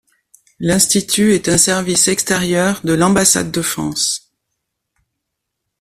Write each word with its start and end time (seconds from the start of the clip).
L'Institut 0.57 1.33
est 1.35 1.47
un 1.47 1.59
service 1.59 2.07
extérieur 2.07 2.81
de 2.83 2.93
l'ambassade 2.93 3.51
de 3.51 3.61
France. 3.61 4.33